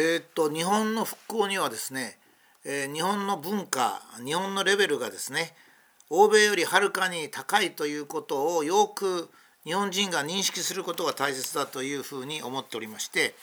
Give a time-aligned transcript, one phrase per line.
[0.00, 2.18] えー、っと日本の復興にはですね、
[2.64, 5.56] えー、日本の文化日本のレベルがですね
[6.08, 9.28] 欧米よりはるかに高いということをよく
[9.64, 13.34] 日本人が認識することが大切だというふうに思っておりまして、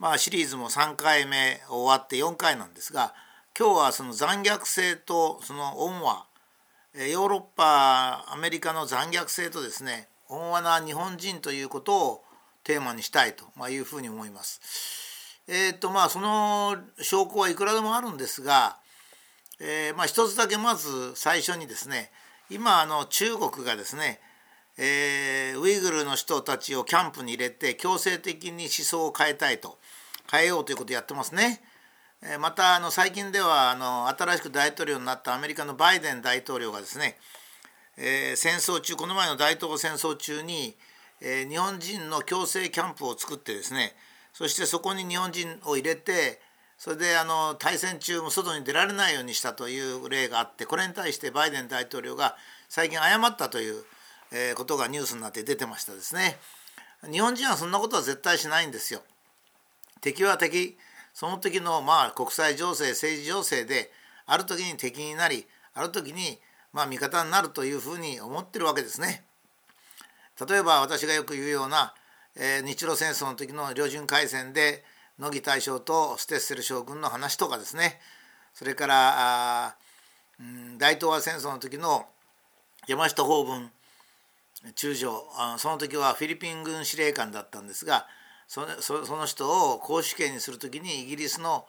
[0.00, 3.14] まあ、シリーズも3回目終わって4回なんですが
[3.56, 6.24] 今日はその残虐性とその恩和
[7.08, 12.24] ヨーロッパアメリカの残虐性とですね温和な日本人ということを
[12.64, 15.03] テーマにしたいというふうに思います。
[15.46, 18.78] えーとまあ、その証拠はいくらでもあるんですが、
[19.60, 22.10] えー、まあ、一つだけまず最初にですね
[22.50, 24.20] 今あの中国がですね、
[24.78, 29.78] えー、ウイグルの人たちをキャンプに入れて強制的に思想を変えたいと
[30.30, 31.60] 変えようということをやってますね。
[32.22, 37.18] えー、またあの最近ではあの新しく大統領になったアメリカのバイデン大統領がですね、
[37.98, 40.74] え戦争中この前の大統領戦争中に、
[41.20, 43.94] え日本人の強制キャンプを作ってですね
[44.34, 46.40] そしてそこに日本人を入れて
[46.76, 52.36] それであの対戦中も外に出られないようにしたという例があってこれに対してバイデン大統領が
[52.68, 53.84] 最近謝ったという
[54.56, 56.36] ことがニュースになって出てましたですね。
[57.10, 59.02] 日本人はそんなことは絶対しないんですよ。
[60.00, 60.76] 敵は敵
[61.12, 63.92] その時のまあ国際情勢政治情勢で
[64.26, 66.40] ある時に敵になりある時に
[66.72, 69.22] まあ味方になるというふうに思ってるわけですね。
[70.48, 71.94] 例えば私がよく言うような
[72.36, 74.84] えー、日露戦争の時の両軍海戦で
[75.18, 78.00] 乃木大将とステッセル将軍の話とかですね
[78.52, 79.76] それからあ、
[80.40, 82.06] うん、大東亜戦争の時の
[82.88, 83.70] 山下法文
[84.74, 88.06] 中将あその時はフィリピン軍司令官だったんですが
[88.48, 91.66] その人を公主刑にする時にイギリスの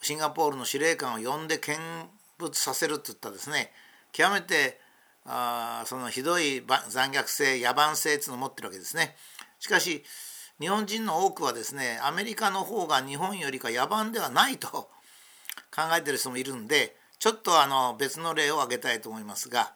[0.00, 1.76] シンガポールの司令官を呼んで見
[2.38, 3.72] 物させるって言ったですね
[4.12, 4.80] 極めて
[5.24, 9.14] あそのひどい残虐性野蛮性っていうのを持ってるわけですね。
[9.58, 10.04] しかし
[10.60, 14.68] 日本人の多くはですねアメリカの方が日本よりか野蛮ではないと
[15.74, 19.72] 考えてる人もいるんでちょっとあの別の例を挙げたいと思いますが、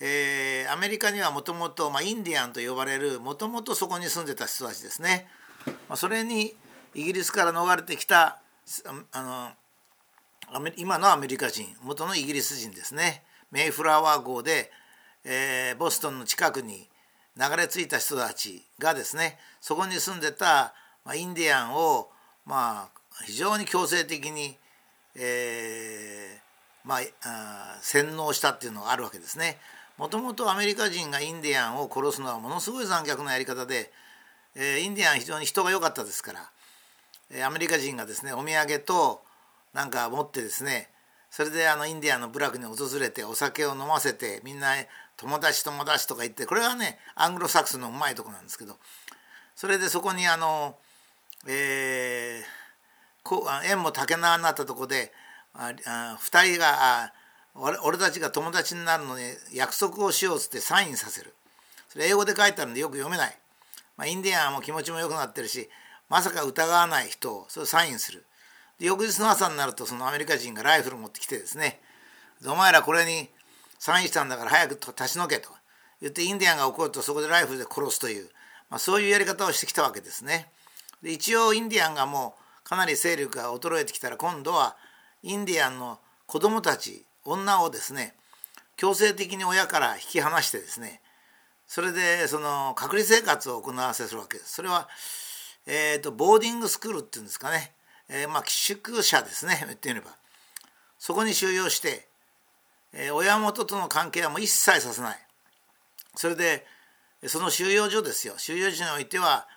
[0.00, 5.28] えー、アメリカにはもともとインディアンと呼ばれるもともとそこに住んでた人たちですね。
[5.88, 6.54] まあ、それに
[6.94, 8.40] イギリスから逃れてきた
[9.12, 9.52] あの
[10.76, 14.70] 今のアメリカ人元のイギリス人ですねメイフラワー号で、
[15.24, 16.88] えー、ボストンの近くに
[17.36, 20.74] 流れ着いた人たちがですねそこに住んでた、
[21.14, 22.08] インディアンを、
[22.46, 24.56] まあ、非常に強制的に、
[25.16, 29.58] えー、まあ、洗脳したっていうのがあるわけですね。
[29.96, 33.92] もともとアメリカ人がインディアンを殺すのはものすごい残虐なやり方で、
[34.56, 36.50] えー、インディアン非常に人が良かったですから、
[37.30, 39.22] えー、アメリカ人がですねお土産と
[39.72, 40.88] なんか持ってですね
[41.30, 44.74] それであのインディアンの部落に訪れてお酒を飲ませてみんな
[45.16, 48.76] 友達友達とか言ってこれはねアングロサクスのうまいとこなんですけど
[49.54, 50.76] それでそこにあの、
[51.46, 55.12] えー、縁も竹縄になったとこで
[55.54, 57.12] ああ2人が
[57.54, 61.34] 俺俺たちが友達になるのに約束をしようっつってサインさせる。
[61.88, 63.38] それ英語で書いてあるんでよく読めない、
[63.96, 65.68] まあ、インディアンも気持ちも良くなってるし
[66.08, 68.26] まさか疑わない人をそれサインする。
[68.80, 71.80] で翌日の朝になるとそのアメリカ人がライフル持ってきてですね
[72.44, 73.30] お前らこれに
[73.84, 75.50] サインしたんだから早く立ち退けと。
[76.00, 78.30] 言ってインディアンが怒るとそこでライフルで殺すという、
[78.70, 80.46] まあ、そういうやり方をしてきたわけですね。
[81.02, 82.34] で一応インディアンがも
[82.64, 84.74] うかなり勢力が衰えてきたら今度は
[85.22, 88.14] インディアンの子供たち女をですね
[88.76, 91.02] 強制的に親から引き離してですね
[91.66, 94.54] それでその隔離生活を行わせるわけです。
[94.54, 94.88] それは、
[95.66, 97.72] えーと、ボーディングスクールっていうんですかね、
[98.08, 99.62] えー、まあ寄宿舎ですね。
[99.66, 100.16] 言ってみれば。
[100.98, 102.08] そこに収容して
[102.94, 105.18] え親元との関係はもう一切させない。
[106.14, 106.66] それで
[107.26, 108.34] その収容所ですよ。
[108.38, 109.48] 収容所においては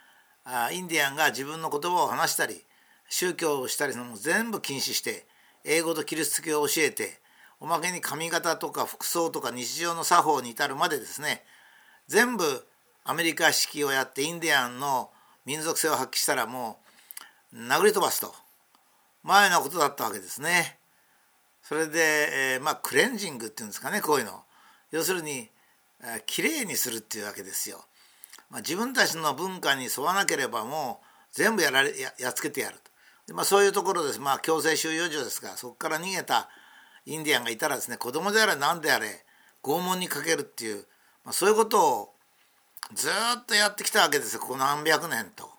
[0.43, 2.63] あインディアンが自分の言葉を話したり
[3.09, 5.25] 宗教をしたりするのも全部禁止して
[5.63, 7.19] 英語とキリスト教を教えて
[7.59, 11.43] おまけに髪型とか服装とか日常の作法に至るまでですね
[12.07, 12.65] 全部
[13.03, 15.09] アメリカ式をやってインディアンの
[15.45, 16.79] 民族性を発揮したらも
[17.53, 18.33] う殴り飛ばすと。
[19.23, 20.76] 前のことだったわけですね。
[21.67, 21.99] それで、
[22.55, 24.43] えー、まあクレンジングっていうんですかねこういうの
[24.91, 25.49] 要するに
[26.25, 27.83] きれいにするっていうわけですよ。
[28.49, 32.91] まあ、自分たちの文化に沿わなければもう全部やられややっつけてやると
[33.27, 36.47] で、まあ、そういうところですまあ強制収容所ですがそこから逃げた
[37.05, 39.25] インディアンがいたらですね子供であれ何であれ
[39.61, 40.85] 拷問にかけるっていう、
[41.25, 42.13] まあ、そういうことを
[42.93, 45.56] ずっとやってきたわけですよここ何百年と。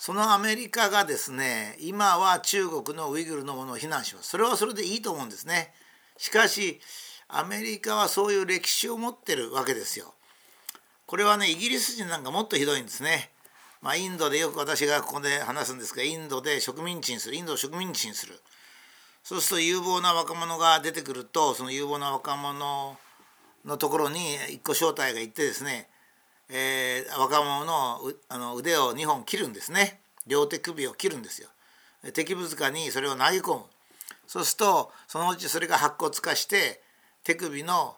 [0.00, 4.30] そのアメリカがですね今は中国のウイグルのものを非難します。
[4.30, 5.74] それはそれでいいと思うんですね。
[6.16, 6.80] しかし
[7.28, 10.14] アメリカはそういう歴史を持ってるわけですよ。
[11.04, 13.30] これはねイギリス人なんかもっとひどいんですね。
[13.82, 17.34] まあ、インドでよく私がここで話すんですがインドで植民地にする。
[17.34, 18.40] インドを植民地にする。
[19.22, 22.96] そうすると有望な若者が出てくるとその有望な若者
[23.66, 25.90] のところに一個正体がいてですね、
[26.52, 30.00] えー、若者のあの腕を2本切るんですね。
[30.26, 31.48] 両手首を切るんですよ。
[32.12, 33.64] 敵物価にそれを投げ込む。
[34.26, 36.80] そうするとそのうちそれが白骨化して
[37.24, 37.96] 手首の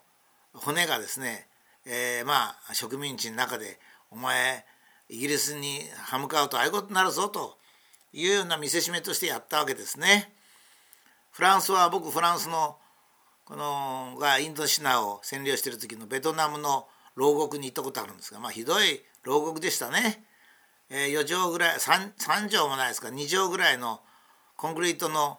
[0.55, 1.47] 骨がですね、
[1.87, 3.79] えー、まあ植民地の中で
[4.11, 4.65] お前
[5.09, 7.59] イギリスに歯向かうとああいうことになるぞと
[8.13, 10.33] いうような見せしめとしてやったわけですね。
[11.31, 12.77] フランスは僕フランスの
[13.45, 16.87] このがインドシナを占領してる時のベトナムの
[17.17, 20.25] 牢獄に行ったことあるんですがまあひどい牢獄でしたね。
[20.91, 24.01] えー、4畳ぐらい 3, 3畳もないですか2畳ぐらいの
[24.57, 25.39] コンクリートの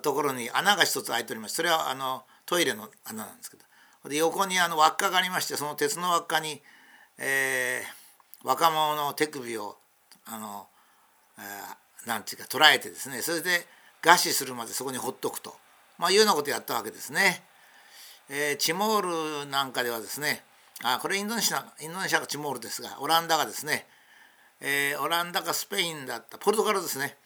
[0.00, 6.62] ところに穴が一つ開いておりますそれはあのトイレの穴なんですけどで横にあの輪っかがありましてその鉄の輪っかに、
[7.18, 9.76] えー、若者の手首を
[10.26, 10.68] あの、
[11.38, 13.66] えー、なんていうか捉えてですねそれで
[14.02, 15.56] 餓死するまでそこにほっとくと、
[15.98, 17.42] まあ、いうようなことをやったわけですね。
[18.28, 20.44] えー、チモールなんかではですね
[20.84, 23.86] あこれインドネシアインドネシアがチモールですがオランダがですね、
[24.60, 27.16] えー、オランダかスペインだったポルトガルですね。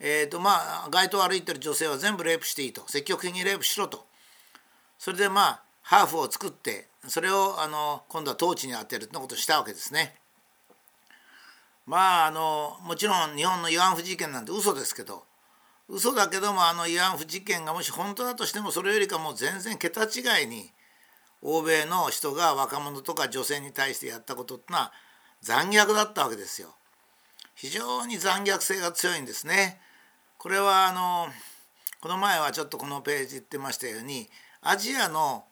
[0.00, 2.82] えーとまあ、街頭を歩いてる女性は全部レイプしていいと。
[2.88, 4.06] 積極的にレイプしろと。
[4.98, 10.16] それでまあハーフを作ってそれをあの今度は統治に当てるってことをしたわけですね。
[11.86, 15.24] まああのもちろん日本の慰安婦事件なんて嘘ですけど。
[15.86, 20.70] 嘘だけどもあの慰安婦事件がもし本当だとしてもそれよりかもう全然桁違いに
[21.44, 24.92] 欧米の人が若者とか女性に対してやったことってのは
[25.42, 26.74] 残虐だったわけですよ。
[27.54, 29.78] 非常に残虐性が強いんですね。
[30.38, 31.28] これはあの
[32.00, 34.28] この前はちょっとこのページ言ってましたように
[34.62, 35.44] アジアの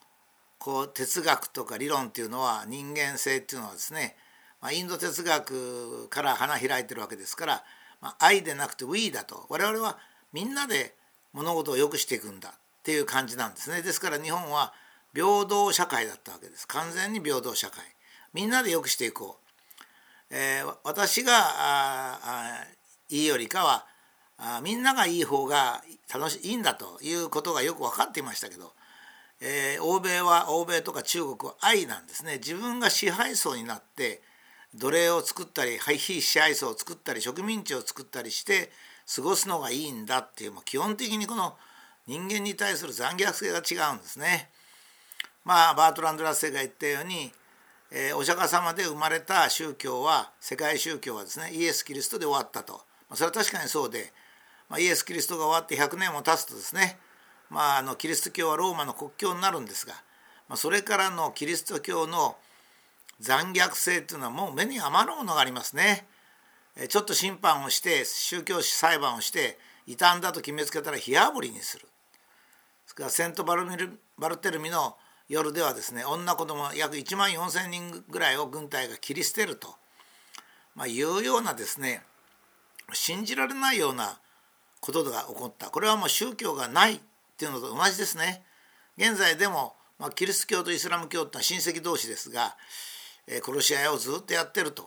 [0.59, 4.17] こう哲学とか理論っていうのは人間性っていうのはですね、
[4.61, 7.65] まあ、インド哲学から花開いてるわけですから、
[8.01, 9.99] まあ、愛でなくて We だと我々は
[10.33, 10.95] みんなで
[11.33, 12.53] 物事を良くしていくんだっ
[12.83, 14.73] ていう感じなんですねですから日本は
[15.15, 16.67] 平等社会だったわけです。
[16.69, 17.81] 完全に平等社会。
[18.33, 19.39] みんなで良くしていこ
[20.31, 22.65] う、えー、私があ
[23.11, 23.87] いいよりかは
[24.39, 25.83] あみんながいい方が
[26.13, 28.73] 楽しいいいんだということがよく分かっていましたけど
[29.45, 32.35] えー、欧米は欧米とか中国は愛なんですね。
[32.35, 34.23] 自分が支配層になって
[34.75, 38.71] 奴隷を作ったり非支配層を作ったり植民地を作ったりして
[39.15, 41.57] 過ごすのがいいんだっていうもう基本的にこの
[42.07, 44.49] 人間に対する残虐性が違うんですね。
[45.45, 47.33] まあバートランド・ラッセが言ったように、
[47.91, 54.13] えー、お釈迦様で生まれた宗教は世界宗教はですねイエス・キリストで終わったと、まあ、それは確かにそうで、
[54.69, 56.99] まあ、イエス・キリストが終わって100年も経つとですね
[57.53, 59.93] まあ、あのキリスト教はローマの国教になるんですが、
[60.49, 62.37] まあ、それからのキリスト教の
[63.21, 66.07] 残虐性というのはもう目に余るものがありますね。
[66.89, 71.85] ちょっと審判をして宗教裁判をして傷んだと決めつけたら火あぶりにする。
[71.85, 71.91] で
[72.87, 74.97] すからセントバルミルバルテルミの
[75.29, 79.75] 夜ではですね女子供約1万4,000人ぐらいを軍隊が切り捨てると、
[80.75, 82.03] まあ、いうようなですね
[82.93, 84.19] 信じられないような
[84.81, 87.01] ことが起こったこれはもう宗教がないっ
[87.39, 88.43] ていうのと同じですね。
[88.99, 92.57] 現在でも、まあ、キリスト教とイスラム教ってのは親戚同士ですが、
[93.27, 94.83] えー、殺し合いをずっとやってると、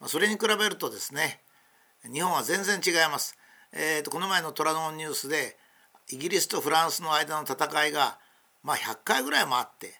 [0.00, 1.40] まあ、それに比べるとですね
[2.10, 3.36] 日本は全然違います。
[3.72, 5.56] えーと、この前の虎ノ門ニュースで
[6.10, 8.18] イギリスとフランスの間の戦いが、
[8.62, 9.94] まあ、100回ぐらいもあって、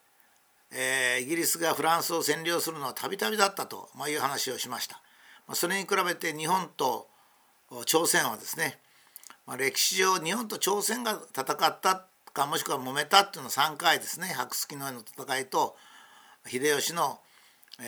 [0.72, 5.00] えー、イギリスがフランスを占領するのはたびたびだったと、まあ、いう話をしました。
[5.46, 7.08] まあ、それに比べて日本と
[7.86, 8.78] 朝鮮はですね
[9.48, 15.74] まあ、歴史上日本と朝鮮が戦ったかもしくは揉めたっていうのは3回ですね白月の絵の戦いと
[16.46, 17.18] 秀吉の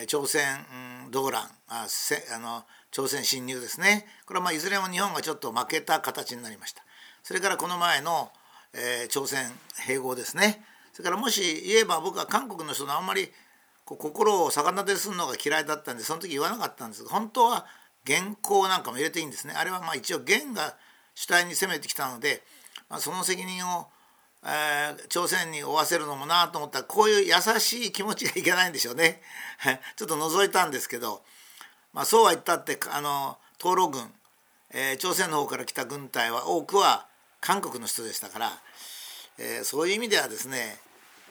[0.07, 0.65] 朝鮮
[1.11, 6.81] 動乱あせあの朝鮮侵入ですねこれはまあいずれも日本がちょっと負けた形になりました
[7.21, 8.31] それからこの前の、
[8.73, 9.51] えー、朝鮮
[9.87, 10.63] 併合ですね。
[10.93, 13.29] それからもし言えば僕は韓国の人のあんまり
[13.85, 17.65] こう心を逆立てするのが嫌いだったんでその時言わなかったんですが本当は
[18.05, 19.53] 原稿なんかも入れていいんですね。
[19.55, 20.75] あれはまあ一応元が
[21.15, 22.41] 主体に攻めてきたので、
[22.89, 23.87] まあ、その責任を、
[24.43, 29.21] えー、朝鮮に負わせるのもなと思ったらこういう優しい気持ちがいけないんでしょうね。
[29.97, 31.23] ちょっと覗いたんですけど、
[31.93, 34.13] まあ、そうは言ったってあの東路軍、
[34.71, 37.07] えー、朝鮮の方から来た軍隊は多くは
[37.41, 38.51] 韓国の人でしたから、
[39.37, 40.77] えー、そういう意味ではですね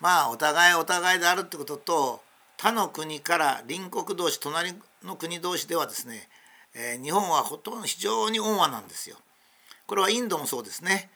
[0.00, 2.20] まあお互いお互いであるってことと
[2.58, 6.28] 他の国から隣国同士隣の国同士ではですね、
[6.74, 9.16] えー、日本はほとんど非常に温和なんですよ。
[9.86, 11.08] これはインドもそうですね。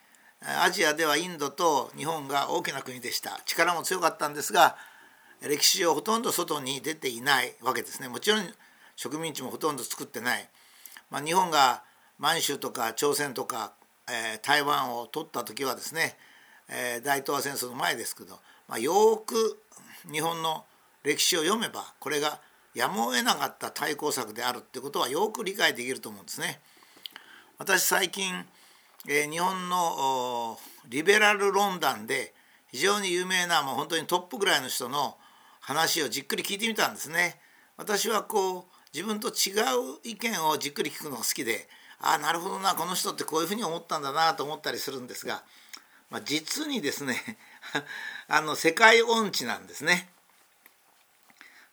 [0.62, 3.40] アジアではインドと日本が大きな国でした。
[3.44, 4.76] 力も強かったんですが
[5.42, 8.08] 歴史上ほとんど外に出ていないわけですね。
[8.08, 8.54] もちろん
[8.96, 10.48] 植民地もほとんど作ってない、
[11.10, 11.82] まあ、日本が
[12.18, 13.72] 満州とか朝鮮とか、
[14.08, 16.16] えー、台湾を取った時はですね、
[16.68, 19.60] えー、大東亜戦争の前ですけど、まあ、よく
[20.10, 20.64] 日本の
[21.02, 22.40] 歴史を読めばこれが
[22.74, 26.60] やむを得なかった対抗策であるってことはよく理解できると思うんですね。
[27.58, 28.44] 私最近、
[29.06, 30.58] えー、日本の
[30.88, 32.34] リベラル論壇で
[32.72, 35.16] 非常に有名なもう本当にトップぐらいの人の
[35.60, 37.38] 話をじっくり聞いてみたんですね。
[37.76, 39.52] 私はこう自分と違
[39.94, 41.68] う意見をじっくり聞くのが好きで
[42.00, 45.42] ああなるほどなこの人ってこういうふうに思ったんだなと思ったりするんですが、
[46.10, 47.38] まあ、実にですね
[48.28, 50.10] あの世界音痴なんですね。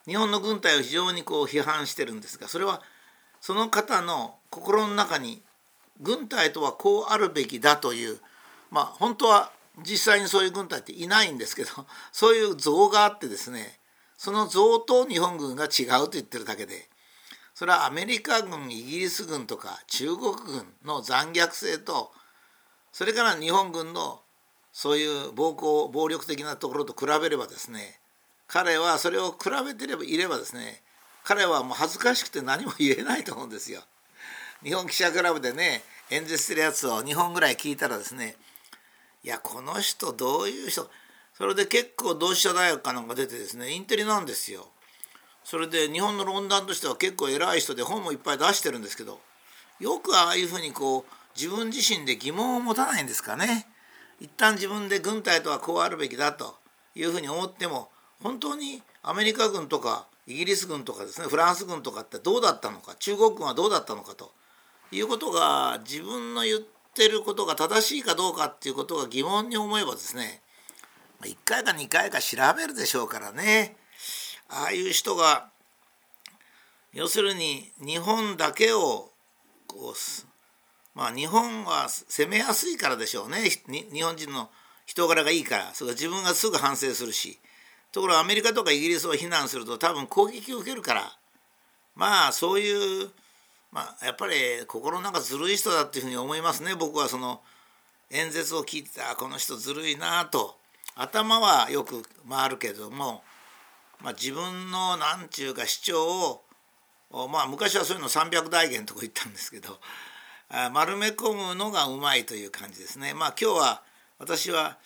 [0.07, 2.81] 日本の軍隊を非常にこう批判してるんですがそれは
[3.39, 5.43] その方の心の中に
[5.99, 8.19] 軍隊とはこうあるべきだという
[8.71, 9.51] まあ本当は
[9.85, 11.69] 実際にそういう軍隊っていないんですけど
[12.11, 13.79] そういう像があってですね
[14.17, 16.87] その像と日本軍が違うと言ってるだけで
[17.61, 22.09] それはアメリカ軍イギリス軍とか中国軍の残虐性と
[22.91, 24.19] それから日本軍の
[24.73, 27.99] そういう暴行暴力的なところと比べればですね
[28.47, 30.81] 彼はそれを比べてればいればですね
[31.23, 33.81] 彼はもう恥ずかしくて何も言えないと思うんですよ。
[34.63, 38.37] 日本記者クラブでね演説してるやつを2本ぐらい聞いたらですね
[39.23, 40.89] いやこの人どういう人？
[41.37, 44.65] それで結構同志社大学かなんか出てですねインテリなんですよ。
[45.43, 49.19] それで日本の論壇としては結構偉い人で本もいっぱい出してるんですけど
[49.79, 51.03] よくああいうふうにこう
[51.35, 53.67] 自分自身で疑問を持たないんですかね。
[54.19, 56.61] 一旦自分で軍隊とはこうあるべきだと。
[56.95, 57.89] いうふうに思っても
[58.21, 64.31] 本当にアメリカ軍とかイギリス軍とかですねフランス軍とかってどうだったのか中国軍はどうだったのかと。
[64.93, 66.59] いうことが自分の言っ
[66.93, 70.41] てることが正しいかどうかっていうことが疑問に思えばですね
[71.21, 73.77] 1回か2回か調べるでしょうからね。
[74.51, 75.49] ああいう人が
[76.93, 79.09] 要するに日本だけを
[79.65, 79.93] こう
[80.93, 83.49] まあ日本は攻めやすいからでしょうね。
[83.67, 84.49] 日本人の
[84.85, 85.73] 人柄がいいから。
[85.73, 87.39] それ自分がすぐ反省するし。
[87.93, 91.17] ところがアメリカとかイギリスを非難すると多分攻撃を受けるから。
[91.95, 93.09] まあそういう
[93.71, 94.33] まあやっぱり
[94.67, 96.75] 心の中ずるい人だっていうふうに思いますね。
[96.75, 97.41] 僕はその
[98.09, 100.57] 演説を聞いてたこの人ずるいなと。
[100.95, 103.23] 頭はよく回るけども、
[104.03, 106.41] まあ、自分の何ちゅうか主張
[107.11, 109.79] をまあ昔はそういうの300大言とか言ったんですけど
[110.73, 113.13] 丸め込むのがうまいという感じですね。
[113.13, 113.83] まあ今日は
[114.17, 114.77] 私は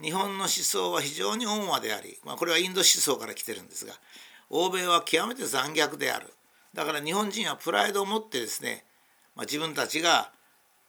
[0.00, 3.92] 日本の思想は非常に温和であり、まあ、これはインド思想から来てるんですが
[4.48, 6.28] 欧米は極めて残虐である
[6.72, 8.84] だから日本人はプライドを持ってですね、
[9.34, 10.30] まあ、自分たちが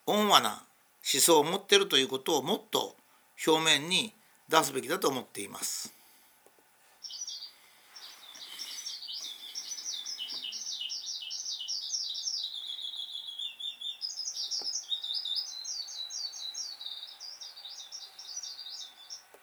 [0.05, 2.95] 温和な思想を持ってるということをもっと
[3.47, 4.13] 表面に
[4.47, 5.98] 出すべきだと思っています。